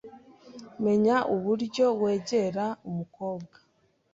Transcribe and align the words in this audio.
Menya 0.83 1.17
uburyo 1.35 1.85
wegera 2.01 2.65
umukobwa 2.89 3.55